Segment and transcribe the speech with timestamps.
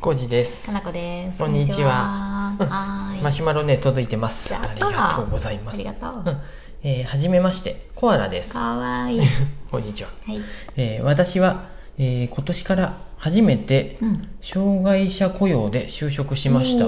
[0.00, 0.72] コージですか。
[0.72, 1.38] なこです。
[1.38, 2.54] こんにちは。
[3.22, 4.54] マシュマロね届いてます。
[4.54, 5.74] ありがとうございます。
[5.74, 6.22] ありがとう。
[6.24, 6.36] うん
[6.84, 8.52] えーはじめまして、コアラです。
[8.52, 9.20] かわいい。
[9.72, 10.10] こんにちは。
[10.24, 10.40] はい。
[10.76, 11.64] えー私は、
[11.98, 14.28] えー今年から初めてうん。
[14.40, 16.86] 障害者雇用で就職しました。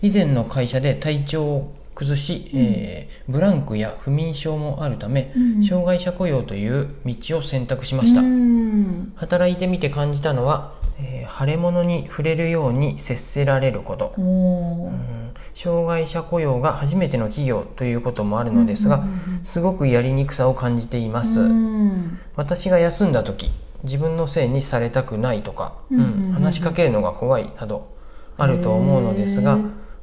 [0.00, 8.20] 以前の会社で体調を崩し、うんえーブランクや不眠症もあるため、うん障害者雇用という道を選択しました。
[8.20, 9.12] うん。
[9.16, 14.14] 働いてみて感じたのは、えー腫れ物に触れるように接せられること。
[14.18, 15.32] うん。
[15.54, 19.04] 障害者雇用が初めての企業ということもあるのですが、
[19.44, 22.18] すごくやりにくさを感じています、うん。
[22.36, 23.50] 私が休んだ時
[23.82, 27.88] 自分のせいにされたくないとか、うん話しかけるのが怖いなど
[28.36, 29.58] あると思うのですが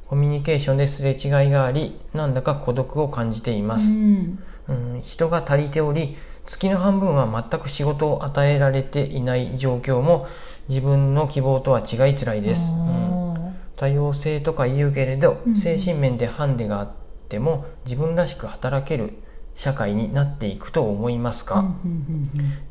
[0.06, 4.38] コミュニケーションですれ違いがありなんだか孤独を感じています、うん。
[4.68, 5.00] うん。
[5.02, 6.16] 人が足りており
[6.46, 10.26] 月の半分は全く仕事を与えられていない状況も
[10.68, 13.54] 自分の希望とは違い辛いです、うん。
[13.76, 15.56] 多様性とか言うけれど、うん。
[15.56, 16.90] 精神面でハンデがあっ
[17.28, 19.14] ても自分らしく働ける
[19.54, 21.64] 社会になっていくと思いますか、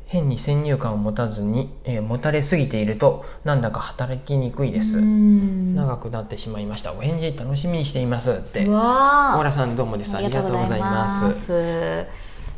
[0.05, 6.93] 変に先入観を持たずに、えー持たれすぎているとなんだか働きにくいです、長くなってしまいました。
[6.93, 8.65] お返事楽しみにしていますって。
[8.65, 9.37] うわー。
[9.37, 10.15] オーラさんどうもです。
[10.15, 11.45] ありがとうございます。
[11.45, 12.07] す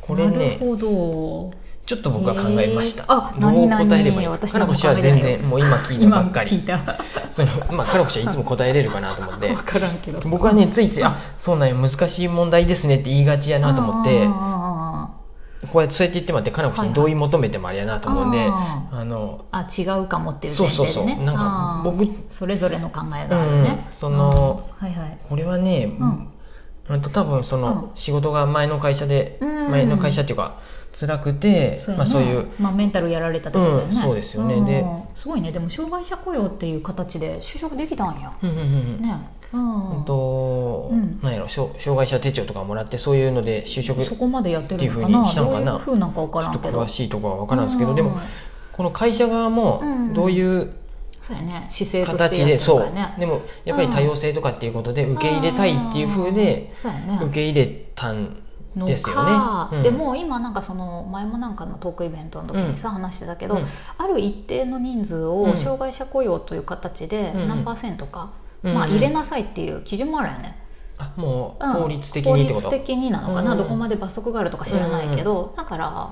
[0.01, 1.61] これねなるほど。
[1.83, 3.11] ちょっと僕は考えました、へー。
[3.11, 4.27] あどう答えればいい？
[4.27, 6.51] 私かなこしは全然もう今聞いた今ばっかり。
[6.51, 6.99] 聞いた。
[7.31, 9.49] そのまあかなこしはいつも答えれるかなと思って。
[9.51, 10.19] わからんけど。
[10.29, 14.15] 僕はねついつい「あそうなんや難しい問題ですね」って言いがちやなと思って。
[14.15, 14.61] うんうんうんうん
[15.71, 20.93] こうやってそうやって言ってもらってかなこしに同意求めてもあれやなと思うんで、ああのあ違うかもっていうそう前提でね。
[20.95, 25.17] そうそうなんか僕それぞれの考えがあるね、うんそのあーはいはい。
[25.29, 26.27] これはね、うんうん
[26.99, 29.51] と多分その仕事が前の会社で、うん。
[29.71, 30.59] 前の会社っていうか
[30.91, 34.59] 辛くて、そう,、まあ、そういうまあ、メンタルやられたってことだよね、うんそうですよね。
[34.59, 34.65] ん。
[34.65, 35.51] ですごいね。
[35.51, 38.33] でも障害者雇用っていう形で就職できたんや。
[38.41, 39.15] うんうんうんね。
[39.53, 41.19] うと、うん。
[41.21, 45.19] なんやろ障障害者手帳とかもらってそういうので就職そこまでやってるのかな？
[45.21, 45.71] にしたのかな？
[45.73, 46.81] どういうふうなんか分からっとんけど。
[46.81, 47.95] 詳しいところは分からんですけど、うん。
[47.95, 48.19] でも
[48.73, 50.13] この会社側もうん。
[50.13, 50.73] どういう
[51.21, 51.67] そうやね。
[51.69, 52.91] 姿勢としてやって形でそう。
[53.19, 56.77] でもやっぱり多様性とかっていうことで受け入れたいっていう風でうん。
[56.77, 57.19] そうやね。
[57.21, 58.41] 受け入れたん
[58.75, 59.77] のですよか、ね。
[59.77, 59.83] うん。
[59.83, 63.65] でも今なんかその前もなんかのトークイベントの時にさ、話してたけど、うん。
[63.97, 65.51] ある一定の人数うん。
[65.51, 67.47] を障害者雇用という形でうん。
[67.47, 68.31] 何パーセントか、
[68.63, 68.73] うん。
[68.73, 70.57] まあ、入れなさいっていう基準もあるよね、
[70.97, 71.73] あもううん。
[71.73, 73.57] 法律的にってこと、法律的になのかな、うん。
[73.57, 76.09] どこまで罰則があるとか知らないけど、だから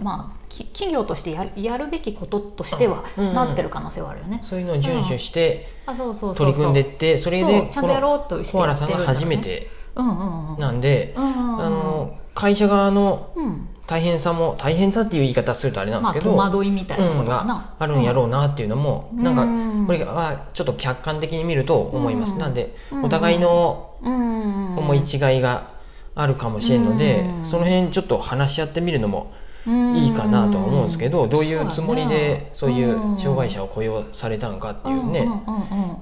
[0.00, 3.28] まあき企業としてやるやるべきこととしてはうん。
[3.28, 3.34] うん。
[3.34, 10.60] なってる可能性はあるよね、そういうのを遵守して取り組んでってそれそでうちゃんとやろうとしてコアラさんが初めてうんうんうん。
[10.60, 13.66] なんで、うんうんうんあの会社側のうん。
[13.86, 22.38] 大変さも大変さっていう言い方するとあれなんでますあけど、戸惑いみたいなこうんとかな、があるんやろうなっていうのも、なんかうんこれはちょっと客観的に見ると思います、うん。
[22.38, 23.04] なんでうん。
[23.04, 24.78] お互いのうん。
[24.78, 25.02] 思い違
[25.38, 25.72] いが
[26.14, 27.44] あるかもしれんので、うん。
[27.44, 29.32] その辺ちょっと話し合ってみるのも
[29.66, 35.28] いいかなとは思うんですけど、どういうつもりでそういう障害者を雇用されたのかっていうね、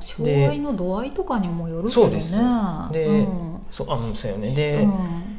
[0.00, 2.06] 障害の度合いとかにもよるけどね。
[2.06, 2.32] そうです。
[2.92, 3.60] でうん。
[3.70, 4.54] そうあうんそうよね。
[4.54, 5.38] で、うん。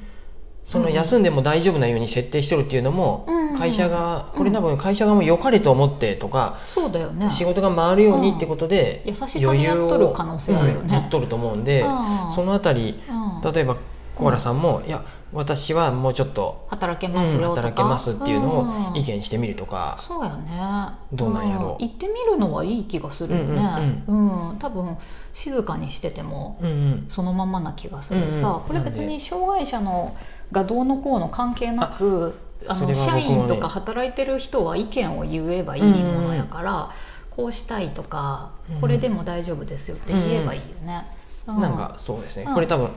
[0.64, 3.58] その休んでも大丈夫なように設定してるっていうのも、うん。
[3.58, 7.32] 会社がこれ多分会社側も良かれと思ってとか、そうだよね。
[7.32, 10.82] 仕事が回るようにってことで、優しさにやっとる可能性あるよね。
[10.84, 12.32] うんやっとると思うんで、うん。
[12.32, 13.54] そのあたりうん。
[13.54, 13.78] 例えば
[14.16, 20.96] コアラさんも、いや私はもうちょっと、働けうんますよとか、働けますっていうのを意見見してみるとか、そうやね。
[21.14, 21.78] どうなんやろ。
[21.80, 24.04] う行ってみるのはいい気がするよね。
[24.08, 24.98] うん多分
[25.34, 27.06] 静かにしててもうんうん。
[27.10, 28.42] そのままな気がするうんうん。
[28.42, 30.16] さ、これ別に障害者の
[30.52, 32.36] がどうのこうの関係なく
[32.68, 36.92] あの社員とか働いてる人は意見を言えばいいものやから、
[37.30, 41.04] こうしたいとか、うんこれでも大丈夫ですよって言えばいいよね。
[41.48, 42.54] うなんかそうですね、うん。
[42.54, 42.92] これ多分うん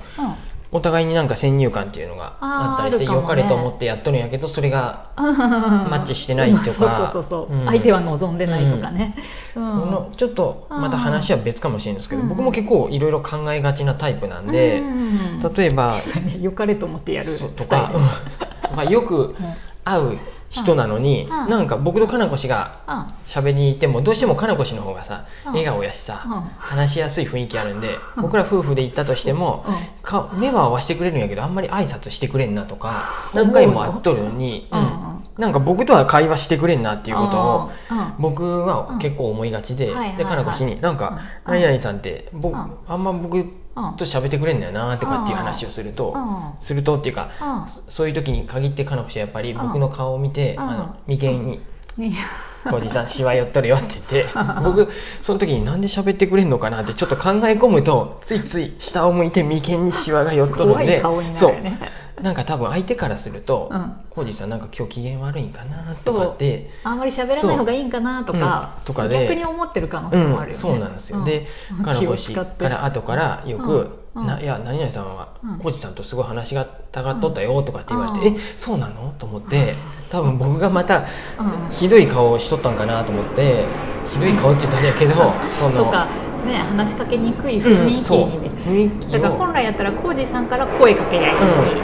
[0.74, 5.24] お互いになんか先入観っていうのがあったりして良かれと思ってやっとるんやけどそれがマ
[5.90, 6.64] マッチしてないとか。
[6.64, 7.66] そうそうそうそう、うん。
[7.66, 9.14] 相手は望んでないとかね、
[9.54, 9.80] うん。
[9.80, 12.28] このちょっとまた話は別かもしれないんですけど、うん。
[12.30, 15.12] 僕も結構いろいろ考えがちなタイプなんで、うん
[15.54, 15.96] 例えば
[16.40, 17.98] 良かれと思ってやるとかう
[18.68, 18.70] ん。
[18.70, 19.36] とかよく
[19.84, 20.18] 会う
[20.52, 21.28] 人なのに、うん。
[21.50, 22.94] なんか僕とかなこ氏がうん。
[23.24, 25.52] 喋りに行ってもどうしてもかなこ氏の方がさ、うん。
[25.52, 26.32] 笑顔やしさ、うん。
[26.58, 29.74] 話しやすい雰囲気あるんで僕ら夫婦で行ったとしても、うん。
[30.02, 33.02] か目は合わせてくれるんやけどあんまり挨拶してくれんなとか
[33.34, 37.70] 何回も会っとるのに、うなんか僕とは会話してくれんなっていうことを
[38.18, 39.86] 僕は結構思いがちで、
[40.18, 41.54] でかなこ氏に「なんかうん。
[41.54, 42.72] 何々さんって僕、うん。
[42.86, 46.54] あんま僕と喋ってくれんだよな」とかっていう話をすると、うん。
[46.60, 47.68] するとっていうか、うん。
[47.68, 50.62] そそういう時に限ってかなこ氏はやっぱり僕の顔を見て、うん。
[50.62, 51.60] あの眉間に
[51.98, 52.22] いや
[52.72, 54.26] 「おじさんしわ寄っとるよ」って言って
[54.64, 54.88] 僕
[55.20, 61.54] その時になんで喋ってくれんのかなってちょっと考え込むとついつい下を向いて眉間にしわが寄っとるんで顔になるそう
[62.22, 68.82] なんか多分相手からするとうん「浩、二、さんなんか今日機嫌悪いんかな」とかってあんまり喋らない方がいいんかなとか,、う。
[68.82, 68.84] ん。
[68.84, 69.20] とかで。
[69.22, 71.24] 逆に思ってる可能うん性もあるよね、そうなんですよ、うん。
[71.24, 71.46] で
[71.78, 71.84] うん。
[71.84, 71.92] か
[72.68, 75.58] ら後からよくうん「ないや何々さんはうん。
[75.58, 78.36] 浩二さんとすごい話がたがっとったよ」とかって言われて「うん。
[78.36, 79.74] えそうなの?」と思って
[80.10, 81.04] 多分僕がまたうん。
[81.70, 83.64] ひどい顔をしとったんかなと思って
[84.06, 85.14] ひどい顔って言ったらあれやけど
[85.52, 86.08] そのとか
[86.46, 91.80] ね話しかけにくい雰囲気に、雰囲気をだから本来やったらコージーさんから声かけりゃいいのに、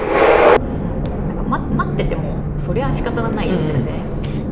[1.28, 4.02] なんかま待っててもそれは仕方がないってね、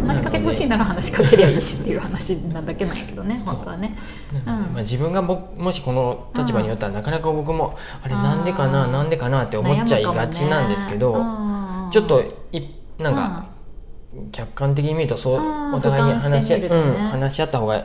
[0.07, 3.97] 話しかけてほしいなら話しかけりゃいいしっていう話なだけなんやけどね本当はね。
[4.33, 4.47] うんうん。
[4.47, 8.23] まあ、自分が僕もしこの立場によったらなかなか僕もあれうん。
[8.23, 11.91] なんでかななんでかなって思っちゃいがちなんですけど、ね。
[11.93, 12.23] ちょっと
[12.53, 12.63] い
[12.99, 13.47] なんか
[14.33, 15.75] 客観的に見るとそううん。
[15.75, 16.67] お互いに話し,、ね。
[16.67, 17.85] うん、話し合った方がうん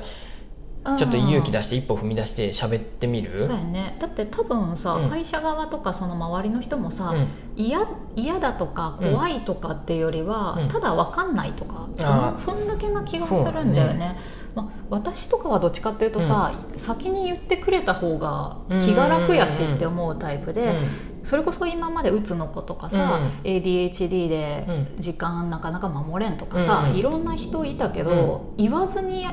[0.84, 3.98] ちょっと勇気出して一歩踏み出して喋ってみる、そうやね。
[4.00, 5.10] だって多分さ、うん。
[5.10, 7.28] 会社側とかその周りの人もさ、うん。
[7.56, 10.68] 嫌嫌だとか怖いとかっていうよりは、うん。
[10.70, 12.38] ただ分かんないとか、そあのー。
[12.40, 14.18] そんだけな気がするんだよね。
[14.56, 20.78] まあ、私とかはどっちかっていうとさ、先に言ってくれた方が気が楽やしって思うタイプで、
[21.24, 23.50] それこそ今までうつの子とかさ、うん。
[23.50, 24.88] ADHD でうん。
[25.00, 29.28] 時間なかなか守れんとかさ、うんいろんな人いたけど、言わずに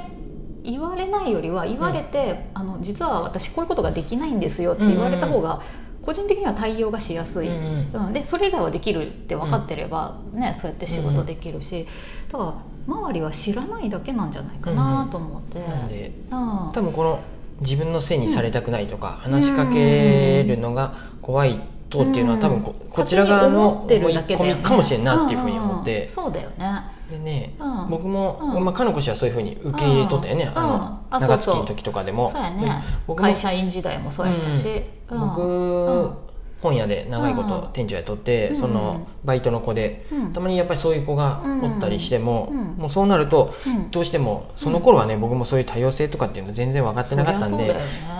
[0.70, 5.62] 言われないよりは言われて、あの実は私こういうことができないんですよって言われた方が
[6.02, 8.06] 個人的には対応がしやすい、うんうん。
[8.06, 8.12] うん。
[8.12, 11.86] でそれ以外はできるって分かってれば、ね、そうやって仕事できるし、
[12.30, 12.54] だから
[12.86, 15.60] 周りは知らないだけなんじゃないかなと思って。
[15.60, 16.72] なんでうん。
[16.72, 17.20] 多分この
[17.60, 26.04] 自分のせいにされたくないとか、話しかけるのが怖いとっていうのは多分こ,、こちら側の思い込みかもしれんなっていうふうに思って。
[26.04, 26.98] うん、そうだよね。
[27.10, 27.90] でね、うん。
[27.90, 28.64] 僕も、うん。
[28.64, 30.58] まあ、かのこ氏はそういうふうに受け入れとったよね、うん。
[30.58, 32.30] あの長月の時とかでも。
[32.30, 32.64] そうやね。
[32.64, 32.70] で
[33.06, 35.20] 僕も会社員時代もそうやったし、うん。
[35.20, 36.12] 僕、うん。
[36.60, 38.56] 本屋で長いこうんと店長やっとって、うん。
[38.56, 40.32] そのバイトの子で、うん。
[40.32, 42.64] たまにやっぱりそういう子がおったりしても、うん。
[42.76, 43.90] もうそうなるとうん。
[43.90, 47.74] どうしてもその頃はね、僕もそういう多様性とかっていうの全然分かってなかったんで、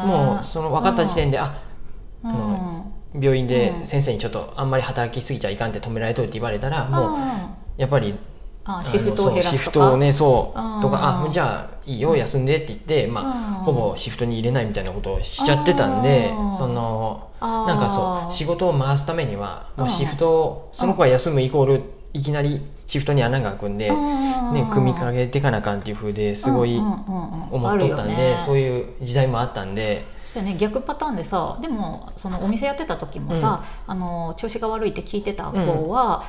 [0.07, 1.63] もうその分かった時点で、あ
[2.25, 2.31] うん。
[2.31, 2.68] あの
[3.15, 7.21] 病院でうん先生にちょっとあんまり働きすぎちゃいかんって止められといて言われたら、もううん
[7.77, 8.19] やっぱり
[8.65, 13.65] あシフトを減らすシフトをねそううんとかあじゃあいいよ休んでって言って、まあ、うん。
[13.65, 21.83] ほぼシフトに入れないみたいなことをしちゃってたんでうんそのなんかそう仕事を回すためにはもううんシフトをその子が休むイコール
[22.13, 30.18] いきなりシフトに穴が開くんで、ね、組みかけていかなあかんっていうふうですごい思っとったんで、そういう時代もあったんで。
[30.33, 36.25] そうやね逆パターンでさでもそのお店やってた時もさ、あの調子が悪いって聞いてた子は、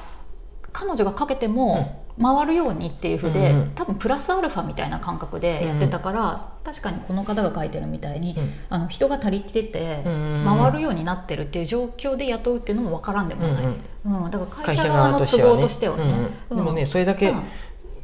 [0.72, 3.72] 彼女がかけても回るようにっていうふうで、うんうん。
[3.72, 8.54] 多分プラスアルファみたいな感覚でやってたから、確かにこの方が書いてるみたいに、うん。
[8.70, 13.64] あの人が足りてて、うん回るようになってるっていう状況で雇うっていうのも分からんでもない、
[14.06, 14.32] うんうん。
[14.32, 16.04] だから会会社社側の都合としてはね。
[16.04, 16.10] うん
[16.50, 16.58] うん。
[16.58, 17.44] でもねそれだけうん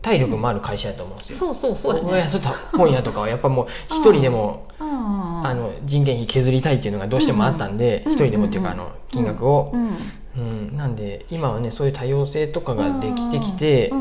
[0.05, 1.95] 体力もある会社やと思うんですよ、そうそうそう。
[1.95, 9.71] やね僕がやってた本屋とかはやっぱもう一人でも、あの人件費削りたいっていうのがどうしてもあったんでうん一、人でもっていうかあの金額を。
[9.73, 9.97] う、ん
[10.37, 10.77] うん。
[10.77, 13.91] なんで今はねそういう多様性とかができてきて、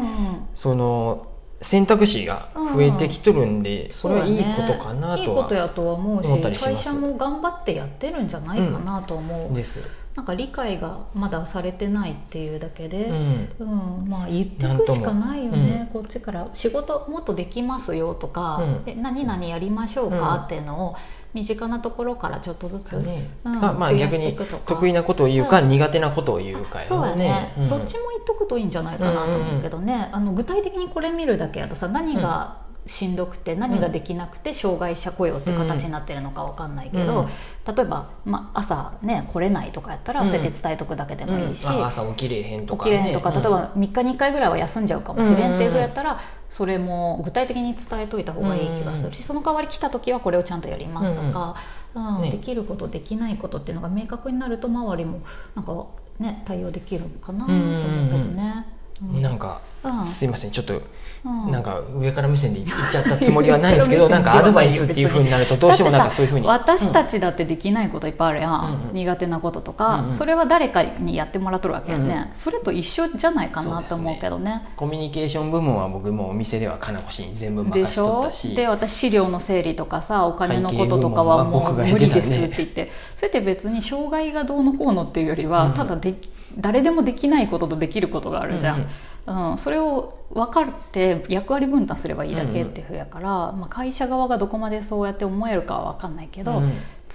[0.54, 1.26] その
[1.62, 5.48] 選択肢が増えてきとるんで、それはいいことかなとは
[5.94, 6.74] 思ったりします。
[6.74, 9.80] 会社も頑張ってやってるんじゃないかなと思う、です、
[10.14, 13.48] なんか理解がまだされてないっていうだけで、うん。
[13.58, 13.64] う
[14.04, 18.84] んまあ言っていくしかないよね、こっちから仕事もっとできますよとか、うん。
[18.84, 20.96] で何々やりましょううんかっていうのを
[21.32, 27.68] 身近なところからちょっとずつ、ねうんかまあ逆に得意なことを言うか、うん苦手なことを言うかやそうやね、うん。
[27.68, 37.28] どっちも言っとくといいんじゃないかなと思うけどね、あの具体的にこれ見るだけやとさ何がしんどくて何ができなくて障害者雇用って形になってるのかわかんないけど、
[37.66, 40.26] 例えば、まあ、朝ね来れないとかやったらうん。
[40.26, 41.70] それで伝えとくだけでもいいし、うん。
[41.82, 51.56] あ朝起きれへんとか、起きれんとか、ね例えば3日に1回ぐらいは休んじゃうかもしれんっていうぐらいやったら、それも具体的に伝えといた方がいい気がするし、その代わり来た時はこれをちゃんとやりますとか、
[51.94, 52.22] うん。
[52.22, 52.30] ね。
[52.30, 55.20] できることできないことっていうのが明確になると周りも
[55.54, 55.86] なんか
[56.18, 58.73] ね対応できるかなと思うけどね。
[59.02, 60.06] うなんか、うん。
[60.06, 60.80] すいませんちょっと
[61.24, 61.50] うん。
[61.50, 66.46] なんか上から目線で言っちゃったつもりはないですけどなんかアドバイスっていうふうになるとどうしてもなんかそういうふうに。
[66.46, 68.94] 私たちだってできないこといっぱいあるやん、うんうん。
[68.94, 70.12] 苦手なこととか、うんうん。
[70.14, 72.28] それは誰かにやってもらっとるわけよね、うんうん。
[72.34, 74.68] それと一緒じゃないかなと思うけどね。
[74.76, 78.54] コミュニケーション部門は僕もお店ではかなこしに全部任しとったし。
[78.54, 82.92] で私資料の整理とかさお金のこととかはもう無理ですって言って。
[83.16, 85.74] それって別に障害がどうのこうのっていうよりは、うん。
[85.74, 86.14] ただで
[86.58, 88.86] 誰でもできないこととできることがあるじゃん、
[89.26, 89.52] うんうん。
[89.52, 96.72] うん、それを分かって役割分担すればいいだけっていうふうやから、まあ、会社側がどこまでそうやって思えるかは分かんないけど、うん。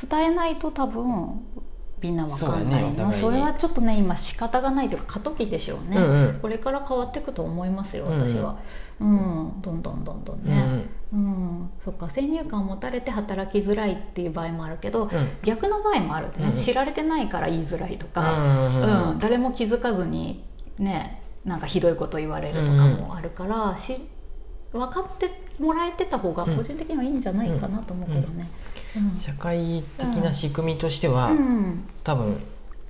[0.10, 1.42] 伝えないと多分
[2.02, 6.40] みんな分かんないねそれはちょっとね今仕方がないというか過渡期でしょうね、うんうん。
[6.42, 8.30] これから変わっていくと思いますようんうん。
[8.30, 8.58] 私は、
[9.00, 10.90] うんどんどんどんどんうんうね、ん。
[11.14, 11.70] うん。
[11.80, 15.30] そっか先入観を持たれて働きづらいっていう場合もあるけど、うん。
[15.44, 16.56] 逆の場合もあるね、うんうん。
[16.56, 20.44] 知られてないから言いづらいとうか、うん誰も気づかずに
[20.78, 23.98] ねなんかひどいこと言われるとかもあるから、し
[24.72, 25.30] 分かって
[25.60, 28.50] もらえてた方が個人的にはいいんじゃないかなと思うけどね。
[28.96, 29.16] うん。
[29.16, 31.84] 社会的な仕組みとしては、うん。
[32.04, 32.42] 多分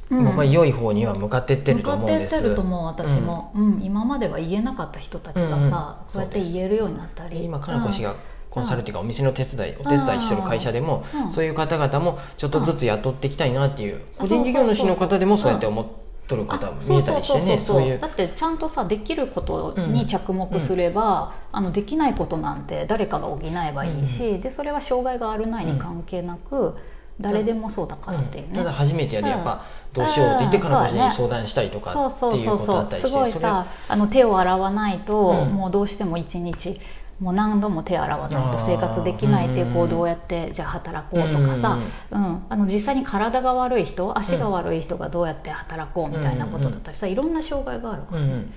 [0.10, 0.26] うん。
[0.26, 2.32] 僕は良い方には向かってってる向かっと思うんです。
[2.32, 3.82] てってると思う私も、うん。
[3.82, 7.44] 今までは言えなかった人たちがさ、こうやって言えるようになったり。
[7.44, 8.16] 今かなこ氏が
[8.50, 11.32] コンサルっていうかお店の手伝いお手伝いしてる会社でもうん。
[11.32, 15.86] そういう方々もちょっとずつ雇っていきたいなっていううん個人事業主の方でもそうやって思っ
[16.30, 18.00] とる方も見えたりしてねそういう。
[18.00, 26.78] だってちゃんとさできることに着目すれば、あのできないことなんて誰かが補えばいいし、でそれは障害があるないに関係なく、
[27.20, 35.54] 誰でもそうだからっていうね、ただ初めてやでやっぱどうしようって言ってかなこ氏に相談したりとかそうそうっていうそうそことだったりうすごいさあの手を洗わないと、うん。
[35.54, 36.80] もうどうしても一日
[37.20, 41.80] もう何度も手洗わないと生活できないっていう行動をやってじゃあ働こうとかさ、
[42.12, 48.54] うんあの実際に体が悪い人足が悪い人がどうやって働こうみたいなことだったりさいろんな障害があるからね、うん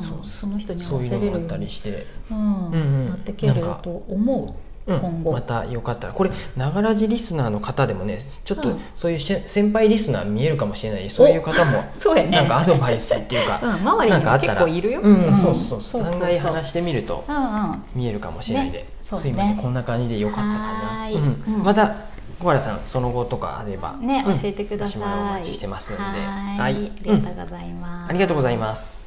[0.00, 2.06] そうその人に合わせれるようにりして。
[2.30, 2.66] うん。
[2.68, 3.06] うんうん。
[3.06, 4.54] なってけると思う、
[4.86, 5.00] うん。
[5.00, 5.32] 今後。
[5.32, 6.12] またよかったら。
[6.12, 8.80] これながらじリスナーの方でもねちょっとうん。
[8.94, 11.10] そういうし先輩リスナー見えるかもしれない。
[11.10, 12.30] そういう方も そうやね。
[12.30, 13.70] なんかアドバイスっていうか、 うん。
[13.74, 14.54] 周りにもなんかあったら。
[14.54, 15.00] 結構いるよ。
[15.00, 15.36] うん、うん。
[15.36, 16.04] そうそうそう。
[16.04, 17.82] 案外話してみるとうんうん。
[17.94, 18.86] 見えるかもしれないで、ね。
[19.08, 19.56] そうねすいません。
[19.56, 21.54] こんな感じでよかったかはな、うん。
[21.58, 21.64] うん。
[21.64, 21.94] また
[22.40, 24.38] 小原さんその後とかあればね、うん。
[24.38, 25.02] 教えてください。
[25.02, 26.02] お待ちしてますんで。
[26.02, 26.60] はい。
[26.60, 29.03] ありがとうございます、ありがとうございます